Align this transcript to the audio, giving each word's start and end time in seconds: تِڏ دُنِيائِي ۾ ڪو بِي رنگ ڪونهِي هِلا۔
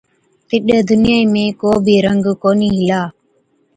تِڏ 0.47 0.67
دُنِيائِي 0.89 1.21
۾ 1.43 1.45
ڪو 1.61 1.71
بِي 1.85 1.95
رنگ 2.05 2.23
ڪونهِي 2.41 2.69
هِلا۔ 2.77 3.01